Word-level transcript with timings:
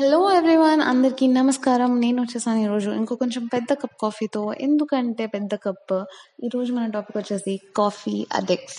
Hello 0.00 0.32
everyone 0.32 0.80
అందరికీ 0.80 1.26
నమస్కారం. 1.26 2.00
నేను 2.00 2.22
వచ్చేసాను 2.22 2.58
ఈరోజు 2.58 2.90
ఇంకో 2.90 3.14
కొంచెం 3.14 3.46
పెద్ద 3.46 3.72
కప్ 3.72 3.90
కాఫీతో. 4.02 4.54
ఎందుకంటే 4.60 5.26
పెద్ద 5.26 5.54
కప్? 5.54 6.04
ఈరోజు 6.44 6.72
మన 6.72 6.90
టాపిక్ 6.90 7.18
వచ్చేసి 7.18 7.60
coffee 7.76 8.26
addicts 8.32 8.76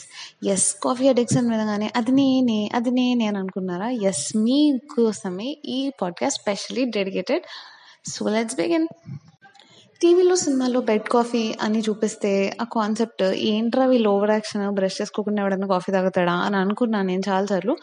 yes 0.47 0.75
coffee 0.83 1.07
addicts 1.07 1.37
అని 1.37 1.49
వినగానే 1.49 1.91
అది 1.95 2.11
నేనే 2.11 2.71
అది 2.75 2.91
నేనే 2.91 3.25
అని 3.25 3.37
అనుకున్నారా? 3.37 3.89
ఎస్ 3.89 4.37
మీకోసమే 4.37 5.57
ఈ 5.65 5.91
podcast 6.01 6.41
specially 6.41 6.85
dedicated. 6.85 7.43
So 8.09 8.29
let's 8.29 8.55
begin 8.55 8.87
టీవీలో 10.01 10.35
సినిమాలో 10.35 10.81
బెడ్ 10.81 11.07
కాఫీ 11.09 11.55
అని 11.61 11.79
చూపిస్తే 11.79 12.57
ఆ 12.61 12.65
కాన్సెప్ట్ 12.73 13.23
ఏంట్రా 13.23 13.85
వీళ్ళు 13.85 14.09
ఓవర్ 14.09 14.31
యాక్షన్ 14.31 14.71
బ్రష్ 14.71 15.01
చేసుకోకుండా 15.01 15.41
ఎవడన్నా 15.41 15.67
కాఫీ 15.67 15.91
తాగుతాడా 15.91 16.31
అని 16.31 16.57
అనుకున్నాను 16.57 17.07
నేను 17.07 17.23
చాలాసార్లు. 17.29 17.75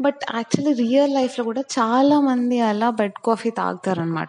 బట్ 0.00 0.20
యాక్చువల్లీ 0.34 0.72
రియల్ 0.84 1.14
లైఫ్లో 1.14 1.44
కూడా 1.44 1.60
చాలామంది 1.78 2.60
అలా 2.60 2.90
బెడ్ 2.90 3.18
కాఫీ 3.26 3.50
తాగుతారనమాట 3.50 4.28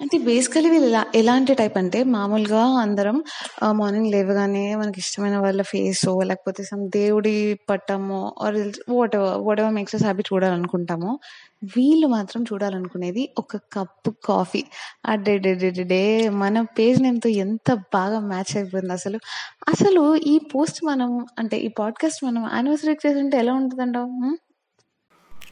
అంటే 0.00 0.18
బేసికలీ 0.18 0.70
వీళ్ళు 0.70 0.88
ఎలా 0.88 1.06
ఎలాంటి 1.14 1.54
టైప్ 1.54 1.78
అంటే 1.78 2.04
మామూలుగా 2.04 2.64
అందరం 2.64 3.24
మార్నింగ్ 3.70 4.06
లేవగానే 4.06 4.76
మనకి 4.76 4.98
ఇష్టమైన 4.98 5.36
వాళ్ళ 5.36 5.62
ఫేసో 5.62 6.20
లేకపోతే 6.22 6.62
సమ్ 6.64 6.88
దేవుడి 6.88 7.58
పట్టము 7.70 8.34
or 8.42 8.56
whatever 9.16 9.38
whatever 9.60 9.74
makes 9.74 9.94
us 9.94 10.02
happy 10.02 10.22
చూడాలనుకుంటామో 10.32 11.18
వీళ్ళు 11.76 12.06
మాత్రం 12.06 12.42
చూడాలనుకునేది 12.42 13.28
ఒక 13.38 13.56
కప్పు 13.56 14.14
కాఫీ 14.24 14.64
అడ్డే 15.06 15.38
డే 15.84 16.28
మన 16.28 16.60
పేజ్ 16.78 17.02
నేమ్తో 17.02 17.30
ఎంత 17.30 17.74
బాగా 17.74 18.20
మ్యాచ్ 18.20 18.56
అయిపోయింది 18.56 18.92
అసలు. 18.92 19.18
అసలు 19.68 20.16
ఈ 20.16 20.38
పోస్ట్ 20.54 20.84
మనం 20.84 21.26
అంటే 21.38 21.56
ఈ 21.56 21.68
పాడ్కాస్ట్ 21.68 22.24
మనం 22.24 22.50
యానివర్సరీ 22.52 22.92
చేస్తుంటే 22.92 23.38
ఎలా 23.38 23.54
ఉంటుందంటావు? 23.54 24.36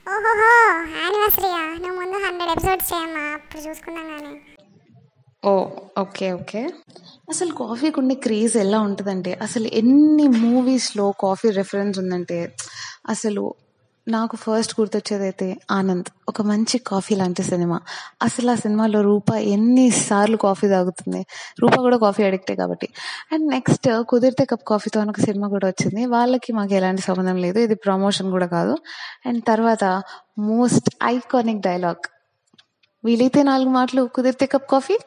ఓహోహో 0.06 0.52
యానివర్సరీయా 0.94 1.62
నువ్వు 1.74 1.96
ముందు 2.00 2.16
హండ్రెడ్ 2.24 2.52
ఎపిసోడ్స్ 2.54 2.88
చేయమ్మా 2.90 3.24
అప్పుడు 3.34 3.60
చూసుకుందాం 3.66 4.06
కానీ 4.12 4.32
ఓ 5.42 5.52
ఓకే 5.98 6.26
ఓకే. 6.32 6.60
అసలు 7.28 7.52
కాఫీకి 7.54 7.98
ఉండే 8.00 8.14
క్రేజ్ 8.24 8.56
ఎలా 8.56 8.78
ఉంటుందంటే 8.80 9.32
అసలు 9.42 9.66
ఎన్ని 9.72 10.26
మూవీస్లో 10.42 11.06
కాఫీ 11.22 11.48
రెఫరెన్స్ 11.56 11.96
ఉందంటే 11.98 12.38
అసలు 13.08 13.42
నాకు 14.08 14.36
ఫస్ట్ 14.36 14.80
గుర్తొచ్చేది 14.80 15.22
అయితే 15.22 15.56
ఆనంద్. 15.70 16.04
ఒక 16.28 16.42
మంచి 16.42 16.78
కాఫీ 16.78 17.14
లాంటి 17.14 17.42
సినిమా. 17.42 17.80
అసలు 18.22 18.50
ఆ 18.50 18.54
సినిమాలో 18.54 19.00
రూప 19.00 19.34
ఎన్నిసార్లు 19.34 20.36
కాఫీ 20.36 20.68
తాగుతుంది? 20.68 21.26
రూప 21.60 21.74
కూడా 21.74 21.98
కాఫీ 21.98 22.22
అడిక్టే 22.22 22.54
కాబట్టి. 22.54 22.88
అండ్ 23.32 23.48
నెక్స్ట్ 23.48 24.02
కుదిరితే 24.08 24.44
కప్ 24.44 24.68
కాఫీతో 24.68 25.00
అని 25.00 25.10
ఒక 25.10 25.20
సినిమా 25.20 25.48
కూడా 25.48 25.68
వచ్చింది. 25.68 26.06
వాళ్ళకి 26.06 26.52
మాకు 26.52 26.74
ఎలాంటి 26.74 27.02
సంబంధం 27.02 27.36
లేదు. 27.36 27.58
ఇది 27.58 27.74
ప్రమోషన్ 27.74 28.30
కూడా 28.30 28.46
కాదు. 28.46 28.76
అండ్ 29.26 29.44
తర్వాత 29.48 30.02
మోస్ట్ 30.38 30.90
ఐకానిక్ 31.04 31.60
డైలాగ్ 31.60 32.08
వీలైతే 33.04 33.42
నాలుగు 33.42 33.68
మాటలు 33.68 34.02
కుదిరితే 34.02 34.46
కప్ 34.46 34.70
కాఫీ? 34.70 34.98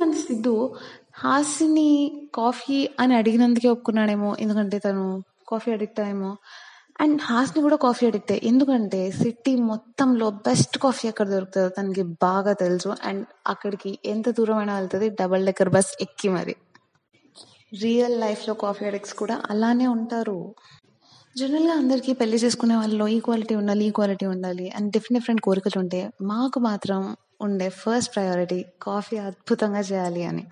మన 0.00 0.12
సిద్ధు 0.12 0.74
హాసిని 1.14 2.12
కాఫీ 2.34 2.88
అని 3.00 3.14
అడిగినందుకే 3.14 3.68
ఒప్పుకున్నాడేమో. 3.68 4.36
ఎందుకంటే 4.40 4.78
తను 4.78 5.22
కాఫీ 5.48 5.72
అడిక్ట్ 5.72 6.00
ఏమో. 6.00 6.36
అండ్ 7.00 7.22
హాస్ని 7.22 7.62
కూడా 7.62 7.76
కాఫీ 7.76 8.06
అడిగితే 8.06 8.40
ఎందుకంటే 8.44 9.10
సిటీ 9.10 9.56
మొత్తంలో 9.56 10.30
బెస్ట్ 10.30 10.78
కాఫీ 10.78 11.08
ఎక్కడ 11.08 11.28
దొరుకుతుందో 11.28 11.68
తనకి 11.68 12.02
బాగా 12.02 12.52
తెలుసు. 12.52 12.94
అండ్ 13.04 13.26
అక్కడికి 13.46 13.98
ఎంత 14.04 14.28
దూరమైనా 14.30 14.78
వెళ్తుంది 14.78 15.08
డబల్ 15.08 15.46
డెక్కర్ 15.46 15.68
బస్ 15.68 15.96
ఎక్కి 16.00 16.28
మరి. 16.28 16.56
రియల్ 17.82 18.20
లైఫ్లో 18.20 18.54
కాఫీ 18.54 18.84
అడిక్స్ 18.84 19.14
కూడా 19.14 19.42
అలానే 19.50 19.86
ఉంటారు. 19.86 20.54
జనరల్గా 21.36 21.72
అందరికీ 21.72 22.12
పెళ్ళి 22.12 22.36
చేసుకునే 22.36 22.76
వాళ్ళలో 22.76 23.08
ఈక్వాలిటీ 23.08 23.54
ఉండాలి 23.54 23.84
ఈక్వాలిటీ 23.84 24.26
ఉండాలి 24.26 24.70
అండ్ 24.70 24.92
డిఫరెంట్ 24.92 25.20
డిఫరెంట్ 25.20 25.42
కోరికలు 25.42 25.78
ఉంటే 25.78 26.10
మాకు 26.22 26.60
మాత్రం 26.60 27.16
ఉండే 27.40 27.68
ఫస్ట్ 27.68 28.16
ప్రయారిటీ 28.16 28.64
కాఫీ 28.82 29.16
అద్భుతంగా 29.16 29.80
చేయాలి 29.80 30.24
అని. 30.24 30.44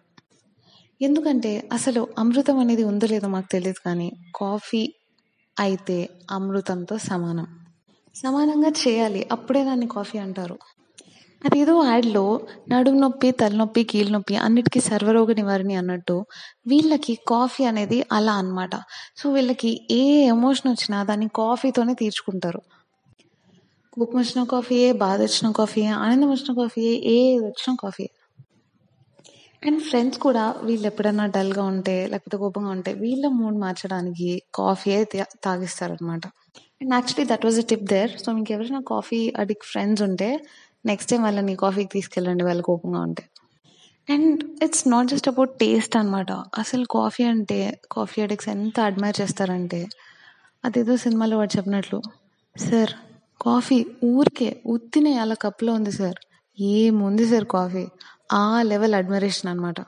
ఎందుకంటే 1.02 1.68
అసలు 1.72 2.08
అమృతం 2.18 2.58
అనేది 2.58 2.84
ఉందో 2.84 3.06
లేదో 3.06 3.28
మాకు 3.28 3.46
తెలియదు 3.52 3.80
కానీ 3.86 4.12
కాఫీ 4.36 4.94
అయితే 5.58 6.08
అమృతంతో 6.30 6.98
సమానం. 6.98 7.46
సమానంగా 8.14 8.68
చేయాలి. 8.68 9.28
అప్పుడే 9.32 9.64
దాన్ని 9.64 9.88
కాఫీ 9.88 10.18
అంటారు. 10.18 10.58
అదేదో 11.44 11.84
యాడ్లో 11.84 12.40
నడుము 12.68 13.00
నొప్పి 13.00 13.30
తలనొప్పి 13.30 13.84
కీళ్ళ 13.84 14.10
నొప్పి 14.10 14.36
అన్నిటికీ 14.36 14.80
సర్వరోగ 14.80 15.32
నివారణి 15.32 15.74
అన్నట్టు 15.74 16.26
వీళ్ళకి 16.66 17.18
కాఫీ 17.28 17.64
అనేది 17.64 18.06
అలా 18.12 18.32
అన్నమాట. 18.32 18.70
సో 19.16 19.32
వీళ్ళకి 19.32 19.86
ఏ 19.90 20.26
ఎమోషన్ 20.26 20.70
వచ్చినా 20.70 21.04
దాన్ని 21.04 21.28
కాఫీతోనే 21.28 21.94
తీర్చుకుంటారు. 21.94 22.62
కోపం 23.92 24.18
వచ్చిన 24.18 24.44
కాఫీయే 24.44 24.92
బాధ 24.92 25.20
వచ్చిన 25.20 25.50
కాఫీయే 25.50 25.88
ఆనందం 25.88 26.30
వచ్చిన 26.30 26.56
కాఫీయే 26.56 26.92
ఏది 26.92 27.44
వచ్చిన 27.44 27.76
కాఫీయే. 27.80 28.10
అండ్ 29.64 29.80
ఫ్రెండ్స్ 29.82 30.18
కూడా 30.18 30.54
వీళ్ళు 30.62 30.86
ఎప్పుడైనా 30.86 31.26
డల్గా 31.26 31.62
ఉంటే 31.64 32.06
లేకపోతే 32.06 32.36
కోపంగా 32.36 32.70
ఉంటే 32.70 32.92
వీళ్ళ 32.94 33.26
మూడ్ 33.32 33.58
మార్చడానికి 33.58 34.28
కాఫీయే 34.54 34.98
తాగిస్తారనమాట 35.44 36.24
and 36.82 36.94
actually 36.94 37.26
that 37.32 37.44
was 37.44 37.58
a 37.58 37.62
tip 37.62 37.84
there 37.84 38.12
so 38.18 38.32
మీకు 38.32 38.52
ఎవరైనా 38.52 38.80
కాఫీ 38.88 39.32
అడిక్ 39.36 39.64
ఫ్రెండ్స్ 39.64 40.02
ఉంటే 40.02 40.28
నెక్స్ట్ 40.86 41.10
టైం 41.10 41.22
వాళ్ళని 41.22 41.56
కాఫీకి 41.56 41.90
తీసుకెళ్ళండి 41.92 42.44
వాళ్ళు 42.44 42.62
కోపంగా 42.62 43.00
ఉంటే. 43.00 43.22
And 44.08 44.40
it's 44.64 44.88
not 44.88 45.08
just 45.08 45.28
about 45.28 45.58
taste 45.58 45.96
అనమాట 45.96 46.32
అసలు 46.58 46.84
కాఫీ 46.90 47.24
అంటే 47.24 47.58
కాఫీ 47.92 48.22
అడిక్స్ 48.22 48.48
ఎంత 48.48 48.80
అడ్మైర్ 48.80 49.20
చేస్తారంటే 49.20 49.80
అదేదో 50.64 50.96
సినిమాలో 50.96 51.38
వాడు 51.38 51.56
చెప్పినట్లు 51.56 51.98
సార్ 52.56 52.92
కాఫీ 53.40 53.78
ఊరికే 54.04 54.62
ఉత్తినే 54.66 55.16
అలా 55.18 55.34
కప్లో 55.42 55.72
ఉంది 55.72 55.92
సార్. 55.92 56.18
ఏముంది 56.58 57.26
సార్ 57.26 57.44
కాఫీ 57.44 57.84
ఆ 58.30 58.62
లెవెల్ 58.62 58.94
అడ్మిరేషన్ 58.94 59.50
అనమాట 59.50 59.80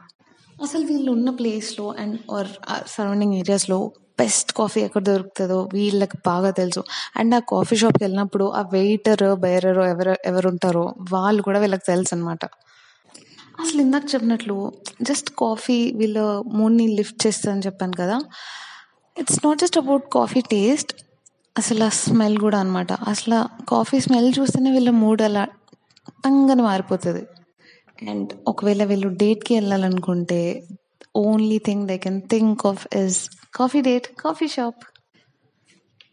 అసలు 0.62 0.84
వీళ్ళు 0.86 1.12
ఉన్న 1.12 1.30
ప్లేస్లో 1.30 1.94
అండ్ 1.98 2.16
ఆర్ 2.32 2.48
సరౌండింగ్ 2.86 3.34
ఏరియాస్లో 3.34 3.92
బెస్ట్ 4.18 4.52
కాఫీ 4.52 4.80
ఎక్కడ 4.80 5.02
దొరుకుతుందో 5.02 5.68
వీళ్ళకి 5.72 6.18
బాగా 6.26 6.50
తెలుసు. 6.50 6.82
అండ్ 7.16 7.34
ఆ 7.34 7.38
కాఫీ 7.38 7.76
షాప్కి 7.76 8.04
వెళ్ళినప్పుడు 8.04 8.44
ఆ 8.44 8.60
వెయిటర్ 8.72 9.34
బేరర్ 9.34 9.78
ఎవరు 9.78 10.14
ఎవరు 10.24 10.48
ఉంటారో 10.48 10.94
వాళ్ళు 11.12 11.42
కూడా 11.42 11.58
వీళ్ళకి 11.58 11.84
తెలుసు 11.86 12.14
అనమాట 12.14 12.44
అసలు 13.60 13.80
ఇందాక 13.80 14.02
చెప్పినట్లు 14.14 14.72
జస్ట్ 15.02 15.30
కాఫీ 15.30 15.92
వీళ్ళ 15.96 16.18
మూడ్ని 16.46 16.86
లిఫ్ట్ 16.88 17.26
చేస్తుందని 17.26 17.60
చెప్పాను 17.60 17.92
కదా. 17.92 18.18
It's 19.18 19.46
not 19.46 19.58
just 19.58 19.78
about 19.78 20.06
coffee 20.12 20.40
taste 20.40 20.92
అసలు 21.58 21.84
ఆ 21.84 21.88
స్మెల్ 21.88 22.38
కూడా 22.38 22.58
అనమాట 22.60 22.92
అసలు 22.92 23.64
కాఫీ 23.64 24.00
స్మెల్ 24.00 24.32
చూస్తేనే 24.38 24.70
వీళ్ళ 24.70 24.90
మూడ్ 24.90 25.22
అలా 25.22 25.44
టంగని 26.24 26.62
మారిపోతుంది. 26.62 27.22
అండ్ 28.08 28.32
ఒకవేళ 28.48 28.84
వీళ్ళు 28.84 29.08
డేట్కి 29.08 29.54
వెళ్ళాలనుకుంటే 29.54 30.62
only 31.16 31.58
thing 31.58 31.88
they 31.88 31.98
can 31.98 32.22
think 32.22 32.66
of 32.66 32.96
is 32.96 33.30
coffee 33.54 33.80
date 33.80 34.16
coffee 34.20 34.48
shop 34.48 34.84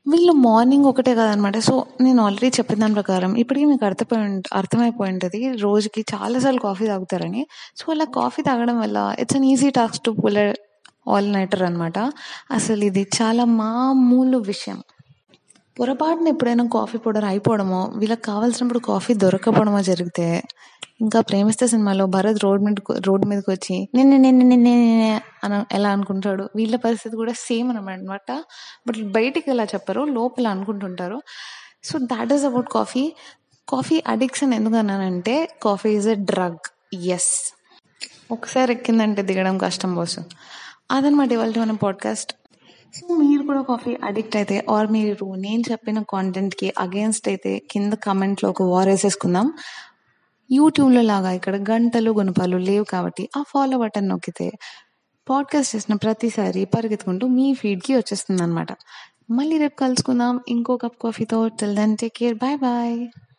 వీళ్ళు 0.07 0.33
మార్నింగ్ 0.33 0.85
ఒకటే 0.85 1.15
కదనమాట. 1.15 1.57
సో 1.57 1.85
నేను 2.01 2.23
ఆల్రెడీ 2.23 2.47
చెప్పిన 2.47 2.79
దాని 2.79 2.93
ప్రకారం 2.93 3.37
ఇప్పటికీ 3.37 3.65
మీకు 3.65 3.85
అర్థమై 3.85 4.41
అర్థమైపోయి 4.53 5.13
ఉంటుంది. 5.13 5.57
రోజుకి 5.57 6.05
చాలాసార్లు 6.13 6.59
కాఫీ 6.59 6.87
తాగుతారని. 6.87 7.47
సో 7.77 7.91
అలా 7.91 8.05
కాఫీ 8.05 8.41
తాగడం 8.41 8.79
వల్ల 8.79 9.15
it's 9.19 9.37
an 9.37 9.45
easy 9.45 9.69
task 9.69 10.03
to 10.05 10.11
pull 10.11 10.53
all 11.09 11.31
nighter 11.31 11.63
అనమాట 11.63 11.99
అసలు 12.51 12.83
ఇది 12.83 13.07
చాలా 13.21 13.45
మామూలు 13.45 14.37
విషయం. 14.37 14.81
పొరపాటున 15.79 16.27
ఎప్పుడైనా 16.27 16.63
కాఫీ 16.73 16.97
పౌడర్ 16.97 17.25
అయిపోవడమో 17.25 17.91
వీళ్ళకి 17.95 18.21
కావాల్సినప్పుడు 18.21 18.79
కాఫీ 18.79 19.13
దొరకపోవడమో 19.13 19.81
జరిగితే 19.81 20.43
ఇంకా 21.03 21.21
ప్రేమిస్తే 21.21 21.67
సినిమాలో 21.67 22.05
భరత్ 22.05 22.43
రోడ్ 22.43 22.63
మీద 22.63 22.75
రోడ్ 23.07 23.25
మీదకి 23.25 23.51
వచ్చి 23.51 23.87
నిన్ను 23.95 24.17
నిన్ను 24.17 24.45
నిన్ను 24.45 25.21
అని 25.43 25.75
ఎలా 25.75 25.89
అనుకుంటాడు? 25.89 26.49
వీళ్ళ 26.55 26.75
పరిస్థితి 26.75 27.15
కూడా 27.15 27.33
సేమ్ 27.33 27.71
అనమాట 27.71 28.43
బట్ 28.87 29.11
బయటికి 29.11 29.51
ఎలా 29.51 29.63
చెప్పరు 29.63 30.01
లోపల 30.01 30.47
అనుకుంటుంటారు. 30.47 31.21
So 31.83 31.99
that 31.99 32.33
is 32.33 32.43
about 32.43 32.69
coffee 32.69 33.13
coffee 33.69 34.03
addiction 34.07 34.53
ఎందుకు 34.53 34.75
అన్నానంటే 34.75 35.49
coffee 35.63 35.89
is 35.89 36.07
a 36.07 36.15
drug 36.15 36.95
yes 36.95 37.53
ఒకసారి 38.31 38.71
ఎక్కిందంటే 38.73 39.21
దిగడం 39.21 39.57
కష్టం 39.57 39.95
బాస్ 39.95 40.19
అదనమాట 40.91 41.31
ఇవాళ 41.31 41.53
మన 41.57 41.71
పాడ్కాస్ట్ 41.71 42.35
సో 42.95 43.15
మీరు 43.15 43.43
కూడా 43.43 43.61
కాఫీ 43.61 43.97
అడిక్ట్ 44.03 44.35
అయితే 44.35 44.65
ఆర్ 44.69 44.91
మీరు 44.91 45.33
నేను 45.33 45.63
చెప్పిన 45.71 46.01
కాంటెంట్కి 46.01 46.73
అగేన్స్ట్ 46.79 47.27
అయితే 47.27 47.61
కింద 47.71 47.93
కమెంట్లో 47.93 48.49
ఒక 48.49 48.63
వార్ 48.63 48.87
వేసేసుకుందాం. 48.87 49.53
యూట్యూబ్లో 50.51 51.01
లాగా 51.01 51.31
ఇక్కడ 51.31 51.69
గంటలు 51.71 52.11
గుణపాలు 52.11 52.57
లేవు 52.57 52.83
కాబట్టి 52.83 53.29
ఆ 53.37 53.43
ఫాలో 53.47 53.77
బటన్ 53.77 54.09
నొక్కితే 54.09 54.51
పాడ్కాస్ట్ 55.29 55.75
చేసిన 55.75 55.95
ప్రతిసారి 55.95 56.65
పరిగెత్తుకుంటూ 56.65 57.27
మీ 57.27 57.53
ఫీడ్కి 57.53 57.93
వచ్చేస్తుంది 57.93 58.43
అనమాట 58.43 58.67
మళ్ళీ 59.31 59.57
రేపు 59.57 59.75
కలుసుకుందాం. 59.75 60.39
ఇంకో 60.47 60.77
cup 60.77 61.03
కాఫీతో 61.03 61.47
till 61.47 61.75
then 61.75 61.97
take 61.97 62.17
care 62.17 62.35
bye 62.35 62.57
bye 62.57 63.07